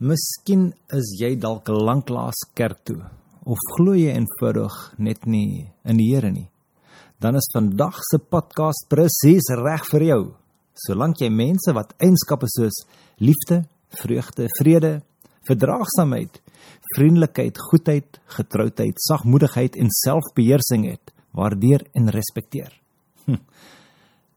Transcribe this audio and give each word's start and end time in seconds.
Miskien 0.00 0.70
is 0.96 1.10
jy 1.20 1.34
dalk 1.36 1.66
lanklaas 1.68 2.38
kerk 2.56 2.78
toe 2.88 3.02
of 3.44 3.60
glo 3.74 3.92
jy 3.92 4.14
eenvoudig 4.16 4.76
net 4.96 5.26
nie 5.28 5.66
in 5.84 5.98
die 6.00 6.06
Here 6.08 6.30
nie. 6.32 6.46
Dan 7.20 7.36
is 7.36 7.50
vandag 7.52 7.98
se 8.08 8.16
podcast 8.16 8.86
presies 8.88 9.50
reg 9.60 9.84
vir 9.90 10.06
jou. 10.06 10.22
Solank 10.86 11.20
jy 11.20 11.28
mense 11.28 11.74
wat 11.76 11.92
eienskappe 12.00 12.48
soos 12.48 12.80
liefde, 13.20 13.66
vreugde, 14.00 14.48
vrede, 14.56 14.94
verdraagsaamheid, 15.50 16.40
vriendelikheid, 16.96 17.60
goedheid, 17.68 18.22
getroudheid, 18.38 19.04
sagmoedigheid 19.04 19.76
en 19.76 19.92
selfbeheersing 20.00 20.88
het, 20.94 21.12
waardeer 21.36 21.84
en 21.92 22.08
respekteer. 22.16 22.72
Hm. 23.26 23.42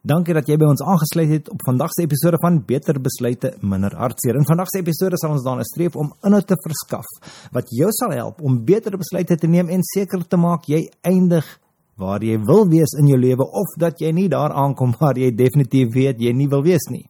Dankie 0.04 0.34
dat 0.36 0.50
jy 0.52 0.58
by 0.60 0.68
ons 0.68 0.82
aangesluit 0.84 1.30
het 1.32 1.46
op 1.48 1.62
vandag 1.64 1.94
se 1.96 2.04
episode 2.04 2.36
van 2.44 2.58
Beter 2.68 2.98
Besluite 3.00 3.54
Minder 3.64 3.94
Hartseer. 3.96 4.36
In 4.36 4.44
vandag 4.44 4.68
se 4.68 4.82
episode 4.82 5.16
sal 5.16 5.32
ons 5.32 5.46
daarna 5.46 5.64
streef 5.64 5.94
om 5.96 6.10
inhoud 6.28 6.44
te 6.50 6.58
verskaf 6.60 7.12
wat 7.56 7.70
jou 7.72 7.88
sal 7.96 8.12
help 8.12 8.42
om 8.44 8.58
beter 8.68 8.98
besluite 9.00 9.38
te 9.40 9.48
neem 9.48 9.70
en 9.72 9.86
seker 9.88 10.26
te 10.28 10.36
maak 10.36 10.68
jy 10.68 10.82
eindig 11.08 11.48
waar 11.96 12.20
jy 12.20 12.36
wil 12.44 12.68
wees 12.68 12.92
in 13.00 13.08
jou 13.08 13.20
lewe 13.22 13.48
of 13.48 13.78
dat 13.80 14.04
jy 14.04 14.12
nie 14.12 14.26
daar 14.34 14.52
aankom 14.52 14.92
waar 15.00 15.16
jy 15.16 15.30
definitief 15.32 15.94
weet 15.96 16.20
jy 16.20 16.34
nie 16.36 16.50
wil 16.52 16.66
wees 16.68 16.84
nie. 16.92 17.06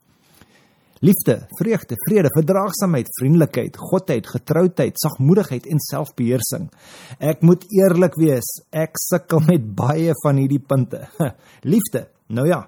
Liefde, 1.02 1.40
vreugde, 1.58 1.98
vrede, 2.06 2.30
verdraagsaamheid, 2.38 3.10
vriendelikheid, 3.18 3.80
godheid, 3.90 4.30
getroudheid, 4.36 5.02
sagmoedigheid 5.02 5.66
en 5.66 5.82
selfbeheersing. 5.82 6.70
Ek 7.18 7.42
moet 7.42 7.66
eerlik 7.74 8.22
wees, 8.22 8.54
ek 8.70 9.02
sukkel 9.02 9.42
met 9.50 9.66
baie 9.82 10.14
van 10.22 10.40
hierdie 10.40 10.62
punte. 10.62 11.08
Liefde. 11.74 12.06
Nou 12.34 12.48
ja, 12.48 12.62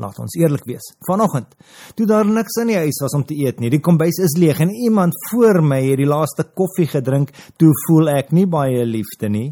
Laat 0.00 0.20
ons 0.22 0.34
eerlik 0.38 0.64
wees. 0.68 0.92
Vanoggend, 1.04 1.54
toe 1.96 2.06
daar 2.08 2.28
niks 2.28 2.56
in 2.62 2.70
die 2.72 2.78
huis 2.80 3.00
was 3.04 3.14
om 3.18 3.24
te 3.26 3.36
eet 3.36 3.60
nie, 3.60 3.72
die 3.72 3.82
kombuis 3.84 4.20
is 4.24 4.36
leeg 4.40 4.62
en 4.64 4.72
iemand 4.72 5.16
voor 5.28 5.60
my 5.64 5.80
het 5.84 6.00
die 6.00 6.08
laaste 6.08 6.46
koffie 6.56 6.88
gedrink, 6.88 7.34
toe 7.60 7.72
voel 7.86 8.14
ek 8.14 8.32
nie 8.36 8.46
baie 8.48 8.86
liefde 8.88 9.28
nie. 9.28 9.50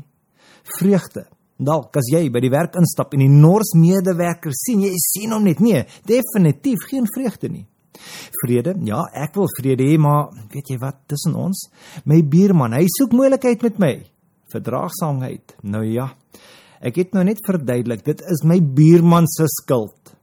Vreugde. 0.79 1.27
Dalk 1.59 1.97
as 1.99 2.09
jy 2.13 2.29
by 2.31 2.41
die 2.41 2.53
werk 2.55 2.77
instap 2.79 3.17
en 3.17 3.25
die 3.25 3.33
nors 3.33 3.75
medewerker 3.77 4.55
sien, 4.55 4.85
jy 4.87 4.95
sien 5.03 5.35
hom 5.35 5.49
net 5.49 5.61
nie, 5.65 5.83
definitief 6.07 6.87
geen 6.89 7.09
vreugde 7.11 7.51
nie. 7.51 7.67
Vrede? 8.39 8.77
Ja, 8.87 9.03
ek 9.11 9.35
wil 9.37 9.51
vrede 9.59 9.85
hê, 9.89 9.97
maar 10.01 10.31
weet 10.53 10.71
jy 10.71 10.79
wat 10.81 11.03
tussen 11.11 11.35
ons? 11.37 11.67
My 12.07 12.21
buurman, 12.23 12.77
hy 12.79 12.87
soek 12.95 13.17
moeilikheid 13.17 13.65
met 13.67 13.81
my. 13.83 13.95
Verdraagsaamheid. 14.55 15.59
Nou 15.67 15.83
ja. 15.83 16.07
Ek 16.79 17.03
het 17.03 17.17
nou 17.17 17.25
net 17.27 17.43
verduidelik, 17.45 18.05
dit 18.07 18.23
is 18.31 18.45
my 18.47 18.61
buurman 18.62 19.27
se 19.27 19.49
skuld 19.51 20.15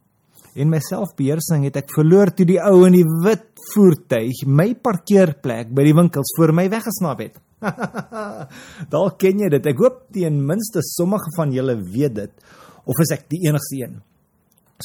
en 0.56 0.72
my 0.72 0.80
selfbeheersing 0.84 1.66
het 1.68 1.82
ek 1.82 1.92
verloor 1.96 2.32
toe 2.36 2.48
die 2.48 2.62
ou 2.64 2.86
in 2.88 2.96
die 2.96 3.08
wit 3.26 3.50
voertuig 3.74 4.46
my 4.48 4.70
parkeerplek 4.80 5.74
by 5.76 5.84
die 5.88 5.96
winkels 5.98 6.32
voor 6.38 6.54
my 6.56 6.68
weggesnap 6.72 7.24
het. 7.24 7.40
Dalk 8.94 9.18
ken 9.22 9.42
jy 9.42 9.50
dit. 9.56 9.70
Ek 9.72 9.82
hoop 9.82 10.06
ten 10.16 10.38
minste 10.48 10.84
sommige 10.86 11.34
van 11.36 11.54
julle 11.56 11.76
weet 11.82 12.16
dit 12.22 12.48
of 12.86 13.02
is 13.02 13.14
ek 13.16 13.26
die 13.34 13.42
enigste 13.50 13.82
een. 13.82 14.00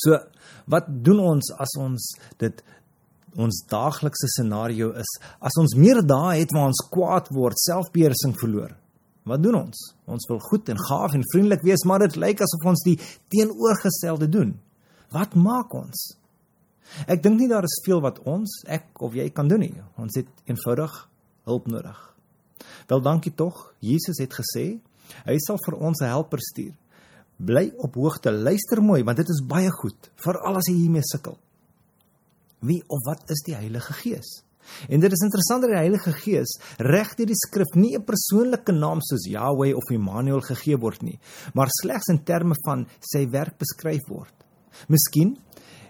So, 0.00 0.16
wat 0.70 0.86
doen 1.04 1.20
ons 1.34 1.50
as 1.60 1.74
ons 1.80 2.12
dit 2.40 2.62
ons 3.38 3.60
daaglikse 3.70 4.26
scenario 4.32 4.88
is 4.98 5.10
as 5.38 5.54
ons 5.60 5.76
meer 5.78 6.00
dae 6.02 6.40
het 6.40 6.50
waar 6.54 6.70
ons 6.72 6.82
kwaad 6.90 7.28
word, 7.34 7.58
selfbeheersing 7.62 8.34
verloor? 8.40 8.72
Wat 9.28 9.42
doen 9.44 9.60
ons? 9.60 9.84
Ons 10.10 10.26
wil 10.30 10.40
goed 10.48 10.70
en 10.72 10.80
gaaf 10.80 11.14
en 11.14 11.26
vriendelik 11.30 11.62
wees, 11.66 11.84
maar 11.86 12.02
dit 12.02 12.16
lyk 12.18 12.40
asof 12.42 12.66
ons 12.72 12.82
die 12.86 12.96
teenoorgestelde 13.30 14.30
doen. 14.32 14.54
Wat 15.10 15.34
maak 15.34 15.74
ons? 15.74 16.16
Ek 17.06 17.22
dink 17.22 17.38
nie 17.38 17.48
daar 17.50 17.66
is 17.66 17.80
veel 17.86 18.00
wat 18.02 18.18
ons, 18.26 18.62
ek 18.66 19.02
of 19.02 19.14
jy 19.14 19.28
kan 19.34 19.48
doen 19.50 19.62
nie. 19.62 19.74
Ons 19.98 20.18
het 20.18 20.30
eenvoudig 20.50 20.94
hulp 21.50 21.66
nodig. 21.70 21.98
Wel 22.90 23.02
dankie 23.02 23.32
tog. 23.34 23.70
Jesus 23.80 24.18
het 24.22 24.34
gesê 24.34 24.66
hy 25.26 25.36
sal 25.42 25.58
vir 25.64 25.74
ons 25.78 26.00
'n 26.02 26.12
helper 26.12 26.40
stuur. 26.40 26.74
Bly 27.38 27.72
op 27.78 27.94
hoogte, 27.94 28.30
luister 28.30 28.82
mooi 28.82 29.02
want 29.02 29.16
dit 29.16 29.28
is 29.28 29.42
baie 29.46 29.70
goed, 29.70 30.10
veral 30.16 30.56
as 30.56 30.68
jy 30.68 30.74
hiermee 30.74 31.02
sukkel. 31.02 31.38
Wie 32.60 32.82
of 32.86 33.00
wat 33.06 33.30
is 33.30 33.42
die 33.46 33.54
Heilige 33.54 33.92
Gees? 33.92 34.44
En 34.88 35.00
dit 35.00 35.12
is 35.12 35.24
interessant 35.24 35.62
dat 35.62 35.70
die 35.70 35.80
Heilige 35.80 36.12
Gees 36.12 36.58
reg 36.78 37.14
deur 37.16 37.26
die 37.26 37.38
skrif 37.46 37.74
nie 37.74 37.96
'n 37.96 38.04
persoonlike 38.04 38.72
naam 38.72 39.00
soos 39.00 39.26
Yahweh 39.26 39.74
of 39.74 39.90
Immanuel 39.90 40.40
gegee 40.40 40.76
word 40.76 41.02
nie, 41.02 41.18
maar 41.54 41.68
slegs 41.70 42.08
in 42.08 42.22
terme 42.24 42.54
van 42.64 42.86
sy 43.00 43.26
werk 43.30 43.58
beskryf 43.58 44.06
word. 44.08 44.39
Miskien 44.88 45.36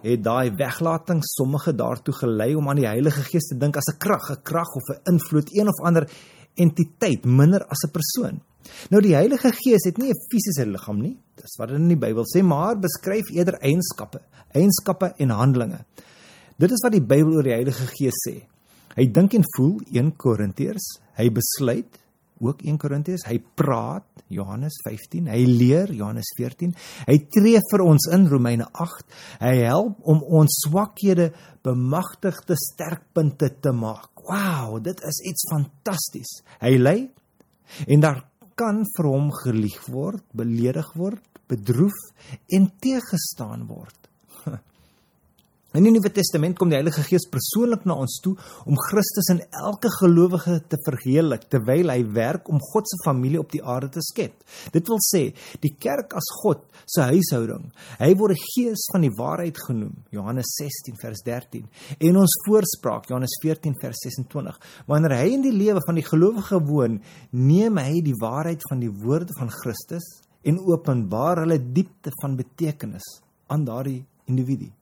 het 0.03 0.23
daai 0.25 0.51
weglating 0.57 1.21
sommige 1.25 1.75
daartoe 1.77 2.15
gelei 2.15 2.55
om 2.57 2.69
aan 2.69 2.81
die 2.81 2.89
Heilige 2.89 3.23
Gees 3.29 3.51
te 3.51 3.57
dink 3.57 3.77
as 3.77 3.89
'n 3.93 3.99
krag, 3.99 4.31
'n 4.31 4.43
krag 4.43 4.71
of 4.75 4.87
'n 4.89 5.13
invloed, 5.13 5.49
een 5.53 5.69
of 5.69 5.81
ander 5.85 6.09
entiteit 6.55 7.25
minder 7.25 7.65
as 7.67 7.85
'n 7.85 7.91
persoon. 7.91 8.41
Nou 8.91 9.03
die 9.03 9.15
Heilige 9.15 9.53
Gees 9.53 9.85
het 9.85 9.99
nie 9.99 10.11
'n 10.11 10.23
fisiese 10.31 10.67
liggaam 10.67 11.01
nie, 11.01 11.19
dis 11.37 11.57
wat 11.59 11.69
dit 11.69 11.79
in 11.79 11.89
die 11.89 11.97
Bybel 11.97 12.25
sê, 12.25 12.43
maar 12.43 12.79
beskryf 12.79 13.31
eerder 13.31 13.55
eienskappe, 13.61 14.21
eienskappe 14.53 15.15
en 15.17 15.31
handelinge. 15.31 15.85
Dit 16.59 16.71
is 16.71 16.83
wat 16.83 16.93
die 16.93 17.03
Bybel 17.03 17.33
oor 17.33 17.43
die 17.43 17.57
Heilige 17.57 17.87
Gees 17.87 18.19
sê. 18.29 18.43
Hy 18.97 19.07
dink 19.07 19.35
en 19.35 19.45
voel 19.57 19.81
1 19.93 20.17
Korintiërs, 20.17 21.01
hy 21.17 21.31
besluit 21.31 21.99
ook 22.41 22.65
1 22.65 22.79
Korintiërs, 22.81 23.27
hy 23.29 23.39
praat 23.59 24.25
Johannes 24.33 24.77
15, 24.85 25.29
hy 25.33 25.45
leer 25.49 25.93
Johannes 25.93 26.31
14, 26.39 26.73
hy 27.09 27.17
tree 27.33 27.61
vir 27.71 27.85
ons 27.85 28.09
in 28.15 28.27
Romeine 28.31 28.67
8, 28.73 29.07
hy 29.43 29.55
help 29.65 30.11
om 30.11 30.23
ons 30.41 30.61
swakhede 30.67 31.31
bemagtigde 31.67 32.57
sterkpunte 32.59 33.53
te 33.61 33.75
maak. 33.77 34.11
Wow, 34.31 34.79
dit 34.85 35.01
is 35.09 35.23
iets 35.31 35.49
fantasties. 35.51 36.33
Hy 36.63 36.77
lei 36.79 36.99
en 37.87 38.03
daar 38.03 38.25
kan 38.59 38.83
vir 38.97 39.09
hom 39.09 39.31
gelieg 39.33 39.81
word, 39.89 40.25
beledig 40.37 40.91
word, 40.99 41.23
bedroef 41.51 41.99
en 42.53 42.69
teëgestaan 42.83 43.65
word. 43.69 44.10
In 45.71 45.85
die 45.87 45.93
Nuwe 45.95 46.11
Testament 46.11 46.57
kom 46.59 46.67
die 46.73 46.75
Heilige 46.81 47.05
Gees 47.07 47.29
persoonlik 47.31 47.85
na 47.87 47.95
ons 48.03 48.17
toe 48.25 48.33
om 48.67 48.79
Christus 48.89 49.29
in 49.31 49.39
elke 49.55 49.87
gelowige 50.01 50.57
te 50.67 50.79
verheerlik 50.83 51.45
terwyl 51.53 51.93
hy 51.93 52.01
werk 52.17 52.49
om 52.51 52.59
God 52.73 52.91
se 52.91 52.99
familie 53.05 53.39
op 53.39 53.53
die 53.53 53.61
aarde 53.63 53.87
te 53.95 54.03
skep. 54.03 54.41
Dit 54.75 54.91
wil 54.91 54.99
sê, 55.07 55.21
die 55.63 55.71
kerk 55.79 56.17
as 56.19 56.27
God 56.41 56.65
se 56.91 57.05
huishouding. 57.13 57.69
Hy 58.01 58.09
word 58.19 58.35
die 58.35 58.49
Gees 58.49 58.89
van 58.91 59.07
die 59.07 59.13
waarheid 59.15 59.61
genoem, 59.69 59.93
Johannes 60.11 60.51
16 60.57 60.99
vers 61.05 61.23
13, 61.29 61.71
en 62.09 62.19
ons 62.25 62.37
voorspraak, 62.49 63.07
Johannes 63.13 63.39
14 63.47 63.79
vers 63.79 64.03
26. 64.09 64.59
Wanneer 64.91 65.17
hy 65.21 65.31
in 65.37 65.47
die 65.47 65.55
lewe 65.55 65.85
van 65.87 66.03
die 66.03 66.07
gelowige 66.09 66.59
woon, 66.67 66.99
neem 67.31 67.79
hy 67.79 68.03
die 68.11 68.19
waarheid 68.19 68.67
van 68.73 68.83
die 68.83 68.91
woorde 68.91 69.39
van 69.39 69.55
Christus 69.61 70.17
en 70.43 70.59
openbaar 70.67 71.45
hulle 71.45 71.63
diepte 71.63 72.11
van 72.19 72.35
betekenis 72.43 73.07
aan 73.55 73.71
daardie 73.71 74.01
individu. 74.27 74.73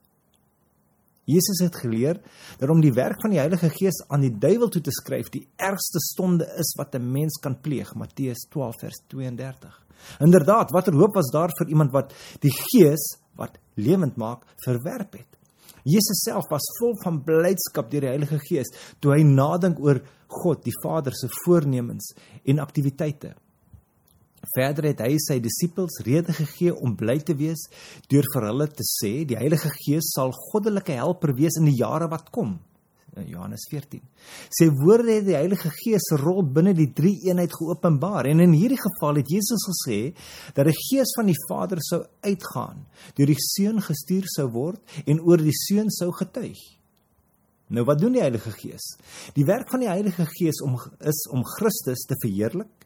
Jesus 1.29 1.61
het 1.61 1.75
geleer 1.77 2.17
dat 2.57 2.69
om 2.69 2.81
die 2.81 2.93
werk 2.95 3.21
van 3.21 3.33
die 3.33 3.41
Heilige 3.41 3.69
Gees 3.75 4.01
aan 4.09 4.23
die 4.25 4.33
duiwel 4.33 4.71
toe 4.73 4.81
te 4.81 4.93
skryf 4.93 5.29
die 5.33 5.45
ergste 5.61 6.01
sonde 6.01 6.47
is 6.57 6.73
wat 6.77 6.95
'n 6.95 7.11
mens 7.11 7.39
kan 7.41 7.59
pleeg. 7.61 7.93
Matteus 7.95 8.47
12 8.49 8.79
vers 8.79 9.01
32. 9.07 9.85
Inderdaad, 10.19 10.71
watter 10.71 10.93
hoop 10.93 11.13
was 11.13 11.31
daar 11.31 11.51
vir 11.59 11.67
iemand 11.67 11.91
wat 11.91 12.13
die 12.39 12.51
Gees 12.51 13.19
wat 13.35 13.59
lewend 13.75 14.15
maak 14.17 14.45
verwerp 14.65 15.13
het? 15.13 15.37
Jesus 15.83 16.23
self 16.25 16.49
was 16.49 16.65
vol 16.79 16.95
van 17.03 17.23
blydskap 17.23 17.91
deur 17.91 18.01
die 18.01 18.13
Heilige 18.13 18.39
Gees 18.39 18.71
toe 18.99 19.13
hy 19.13 19.23
nadink 19.23 19.79
oor 19.79 20.01
God, 20.27 20.63
die 20.63 20.75
Vader 20.83 21.15
se 21.15 21.27
voornemens 21.45 22.13
en 22.45 22.59
aktiwiteite. 22.59 23.33
Verder 24.55 24.89
het 24.91 25.03
hy 25.03 25.17
sy 25.21 25.39
disippels 25.43 25.99
rede 26.07 26.33
gegee 26.35 26.73
om 26.75 26.95
bly 26.99 27.19
te 27.25 27.35
wees 27.39 27.67
deur 28.11 28.25
vir 28.33 28.47
hulle 28.49 28.67
te 28.71 28.85
sê 28.87 29.13
die 29.27 29.37
Heilige 29.39 29.71
Gees 29.81 30.13
sal 30.15 30.33
goddelike 30.51 30.95
helper 30.97 31.35
wees 31.37 31.59
in 31.59 31.69
die 31.69 31.77
jare 31.79 32.09
wat 32.11 32.31
kom. 32.33 32.57
Johannes 33.27 33.65
14. 33.71 34.01
Sy 34.53 34.69
woorde 34.79 35.17
het 35.17 35.25
die 35.27 35.35
Heilige 35.35 35.71
Gees 35.81 36.05
se 36.07 36.19
rol 36.21 36.43
binne 36.55 36.73
die 36.77 36.89
drie 36.95 37.17
eenheid 37.27 37.53
geopenbaar 37.55 38.29
en 38.29 38.43
in 38.45 38.55
hierdie 38.55 38.79
geval 38.79 39.19
het 39.19 39.31
Jesus 39.33 39.65
gesê 39.71 39.99
dat 40.55 40.69
die 40.69 40.77
Gees 40.77 41.13
van 41.17 41.29
die 41.29 41.37
Vader 41.47 41.81
sou 41.83 42.03
uitgaan, 42.25 42.85
deur 43.17 43.31
die 43.31 43.39
Seun 43.43 43.81
gestuur 43.83 44.29
sou 44.31 44.49
word 44.55 44.99
en 45.05 45.23
oor 45.25 45.41
die 45.43 45.55
Seun 45.65 45.91
sou 45.93 46.11
getuig. 46.15 46.61
Nou 47.69 47.83
wat 47.85 47.99
doen 48.01 48.15
die 48.15 48.23
Heilige 48.23 48.51
Gees? 48.55 48.95
Die 49.35 49.45
werk 49.45 49.69
van 49.69 49.83
die 49.83 49.91
Heilige 49.91 50.25
Gees 50.31 50.61
om 50.65 50.77
is 51.05 51.25
om 51.29 51.45
Christus 51.57 52.07
te 52.09 52.17
verheerlik 52.21 52.78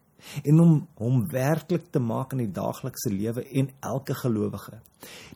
en 0.44 0.60
om 0.60 0.74
hom 1.02 1.24
werklik 1.32 1.90
te 1.92 2.00
maak 2.00 2.34
in 2.34 2.46
die 2.46 2.54
daaglikse 2.56 3.12
lewe 3.14 3.46
en 3.52 3.70
elke 3.82 4.16
gelowige. 4.18 4.80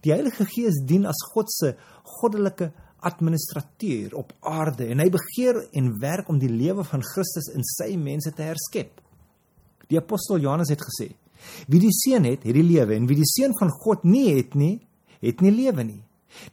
Die 0.04 0.14
Heilige 0.14 0.48
Gees 0.48 0.80
dien 0.88 1.06
as 1.10 1.22
God 1.34 1.52
se 1.52 1.74
goddelike 2.18 2.72
administrateur 3.08 4.16
op 4.18 4.34
aarde 4.42 4.88
en 4.92 5.04
hy 5.04 5.10
begeer 5.14 5.60
en 5.78 5.94
werk 6.02 6.30
om 6.32 6.40
die 6.42 6.52
lewe 6.52 6.86
van 6.88 7.06
Christus 7.06 7.52
in 7.54 7.66
sy 7.66 7.94
mense 8.00 8.34
te 8.34 8.48
herskep. 8.48 9.02
Die 9.88 10.00
apostel 10.00 10.42
Johannes 10.44 10.72
het 10.74 10.84
gesê: 10.84 11.12
Wie 11.68 11.82
die 11.84 11.94
Seun 11.94 12.26
het, 12.28 12.44
het 12.44 12.58
die 12.58 12.66
lewe 12.66 12.98
en 12.98 13.08
wie 13.08 13.20
die 13.20 13.30
Seun 13.30 13.54
van 13.60 13.72
God 13.72 14.04
nie 14.08 14.32
het 14.36 14.56
nie, 14.58 14.80
het 15.22 15.42
nie 15.42 15.54
lewe 15.54 15.86
nie. 15.86 16.02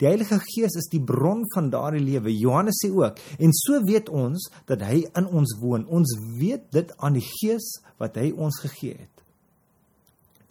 Die 0.01 0.07
Heilige 0.07 0.39
Gees 0.43 0.77
is 0.79 0.89
die 0.91 1.03
bron 1.03 1.43
van 1.55 1.71
daardie 1.71 2.03
lewe. 2.03 2.33
Johannes 2.33 2.79
sê 2.83 2.91
ook 2.95 3.19
en 3.39 3.55
so 3.55 3.81
weet 3.87 4.09
ons 4.09 4.49
dat 4.71 4.85
hy 4.87 5.03
in 5.05 5.27
ons 5.27 5.57
woon. 5.61 5.87
Ons 5.87 6.17
weet 6.39 6.71
dit 6.75 6.95
aan 6.99 7.19
die 7.19 7.27
Gees 7.27 7.75
wat 8.01 8.19
hy 8.21 8.31
ons 8.37 8.61
gegee 8.63 8.97
het. 8.99 9.25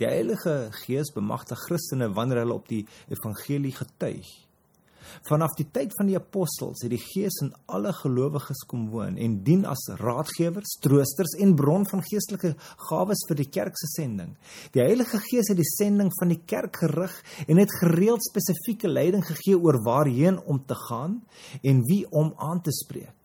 Die 0.01 0.09
Heilige 0.09 0.71
Gees 0.83 1.13
bemagtig 1.13 1.59
Christene 1.67 2.09
wanneer 2.13 2.43
hulle 2.43 2.57
op 2.57 2.67
die 2.67 2.83
evangelie 3.13 3.73
getuig. 3.75 4.27
Vanaf 5.29 5.55
die 5.57 5.67
tyd 5.73 5.93
van 5.97 6.09
die 6.09 6.17
apostels 6.19 6.83
het 6.83 6.93
die 6.93 7.01
Gees 7.01 7.39
in 7.43 7.53
alle 7.71 7.93
gelowiges 7.93 8.63
kom 8.69 8.89
woon 8.93 9.17
en 9.17 9.39
dien 9.45 9.65
as 9.69 9.85
raadgewers, 10.01 10.77
troosters 10.83 11.35
en 11.43 11.55
bron 11.59 11.87
van 11.89 12.03
geestelike 12.05 12.53
gawes 12.89 13.25
vir 13.29 13.41
die 13.41 13.49
kerk 13.49 13.79
se 13.79 13.89
sending. 13.95 14.35
Die 14.75 14.83
Heilige 14.83 15.21
Gees 15.29 15.51
het 15.51 15.59
die 15.59 15.71
sending 15.75 16.11
van 16.19 16.33
die 16.33 16.41
kerk 16.45 16.83
gerig 16.83 17.15
en 17.47 17.61
het 17.61 17.79
gereeld 17.81 18.23
spesifieke 18.25 18.91
leiding 18.91 19.25
gegee 19.27 19.59
oor 19.59 19.81
waarheen 19.83 20.39
om 20.43 20.63
te 20.65 20.77
gaan 20.87 21.21
en 21.61 21.83
wie 21.89 22.03
om 22.11 22.33
aan 22.37 22.61
te 22.61 22.71
spreek. 22.71 23.22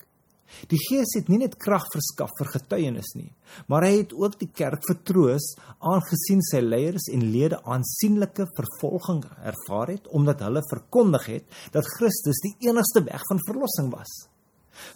Die 0.70 0.78
Gees 0.80 1.12
het 1.16 1.28
nie 1.28 1.40
net 1.42 1.56
krag 1.60 1.84
verskaf 1.92 2.32
vir 2.38 2.50
getuienis 2.54 3.12
nie, 3.18 3.30
maar 3.68 3.84
hy 3.86 3.98
het 4.00 4.14
ook 4.16 4.38
die 4.40 4.50
kerk 4.60 4.82
vertroos 4.88 5.50
aangesien 5.78 6.40
sy 6.50 6.62
leiers 6.64 7.08
en 7.12 7.26
lede 7.32 7.60
aansienlike 7.64 8.48
vervolging 8.56 9.22
ervaar 9.52 9.92
het 9.94 10.08
omdat 10.16 10.42
hulle 10.46 10.64
verkondig 10.70 11.28
het 11.34 11.60
dat 11.74 11.90
Christus 11.98 12.40
die 12.44 12.56
enigste 12.68 13.04
weg 13.06 13.24
van 13.28 13.44
verlossing 13.46 13.92
was. 13.92 14.12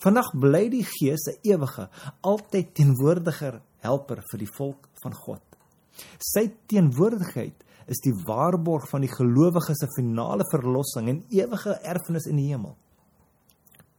Vandag 0.02 0.31
bly 0.38 0.69
die 0.70 0.84
Gees 0.87 1.26
'n 1.28 1.38
ewige, 1.43 1.88
altyd 2.22 2.75
teenwoordiger 2.75 3.60
helper 3.81 4.22
vir 4.31 4.38
die 4.38 4.52
volk 4.58 4.88
van 5.02 5.14
God. 5.14 5.43
Sy 6.19 6.49
teenwoordigheid 6.66 7.64
is 7.87 8.00
die 8.04 8.14
waarborg 8.26 8.88
van 8.90 9.00
die 9.00 9.10
gelowiges 9.10 9.81
se 9.82 9.88
finale 9.96 10.44
verlossing 10.50 11.08
en 11.08 11.25
ewige 11.31 11.75
erfenis 11.82 12.26
in 12.26 12.37
die 12.37 12.49
hemel. 12.52 12.76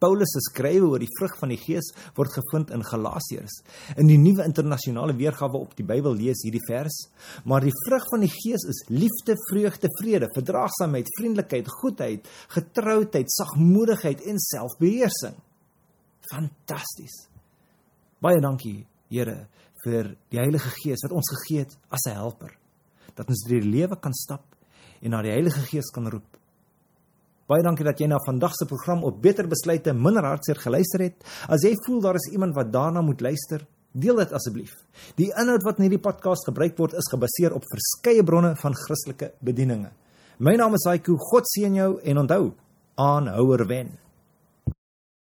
Paulus 0.04 0.34
se 0.36 0.42
skrywe 0.50 0.90
oor 0.92 1.00
die 1.00 1.12
vrug 1.16 1.38
van 1.40 1.54
die 1.54 1.60
Gees 1.62 1.94
word 2.18 2.34
gevind 2.36 2.74
in 2.76 2.84
Galasiërs. 2.84 3.62
In 3.96 4.10
die 4.12 4.20
nuwe 4.20 4.44
internasionale 4.44 5.16
weergawe 5.16 5.62
op 5.64 5.78
die 5.78 5.86
Bybel 5.88 6.18
lees 6.20 6.44
hierdie 6.44 6.64
vers: 6.68 6.98
"Maar 7.46 7.64
die 7.64 7.76
vrug 7.86 8.04
van 8.12 8.26
die 8.26 8.34
Gees 8.34 8.68
is 8.68 8.84
liefde, 8.90 9.38
vreugde, 9.50 9.88
vrede, 10.02 10.28
verdraagsaamheid, 10.36 11.08
vriendelikheid, 11.20 11.68
goedheid, 11.80 12.28
getroudheid, 12.50 13.32
sagmoedigheid 13.32 14.26
en 14.28 14.40
selfbeheersing." 14.40 15.40
Fantasties. 16.34 17.28
Baie 18.20 18.42
dankie, 18.42 18.86
Here, 19.10 19.48
vir 19.84 20.16
die 20.32 20.40
Heilige 20.40 20.72
Gees 20.82 21.04
wat 21.06 21.14
ons 21.14 21.30
gegee 21.36 21.66
het 21.66 21.78
as 21.90 22.08
'n 22.08 22.16
helper. 22.16 22.58
Dat 23.16 23.28
ons 23.28 23.44
deur 23.48 23.62
die 23.62 23.70
lewe 23.70 23.96
kan 24.00 24.14
stap 24.14 24.44
en 25.02 25.12
na 25.12 25.22
die 25.22 25.32
Heilige 25.32 25.62
Gees 25.70 25.92
kan 25.94 26.08
roep. 26.08 26.38
Baie 27.44 27.60
dankie 27.60 27.84
dat 27.84 28.00
jy 28.00 28.08
na 28.08 28.22
vandag 28.24 28.54
se 28.56 28.64
program 28.70 29.02
op 29.04 29.18
Beter 29.22 29.50
Besluite 29.52 29.92
minder 29.92 30.24
hartseer 30.24 30.62
geluister 30.64 31.02
het. 31.04 31.26
As 31.52 31.66
jy 31.68 31.74
voel 31.84 32.00
daar 32.06 32.16
is 32.16 32.30
iemand 32.32 32.56
wat 32.56 32.70
daarna 32.72 33.02
moet 33.04 33.20
luister, 33.20 33.66
deel 33.92 34.22
dit 34.22 34.32
asseblief. 34.32 34.78
Die 35.20 35.28
inhoud 35.28 35.66
wat 35.68 35.82
in 35.82 35.90
hierdie 35.90 36.00
podcast 36.00 36.48
gebruik 36.48 36.80
word, 36.80 36.96
is 36.96 37.12
gebaseer 37.12 37.52
op 37.58 37.68
verskeie 37.68 38.24
bronne 38.24 38.54
van 38.62 38.78
Christelike 38.86 39.34
bedieninge. 39.44 39.92
My 40.40 40.56
naam 40.56 40.80
is 40.80 40.88
Haiku. 40.88 41.18
God 41.20 41.50
seën 41.52 41.76
jou 41.76 41.90
en 42.00 42.24
onthou, 42.24 42.54
aanhouer 42.96 43.68
wen. 43.68 43.92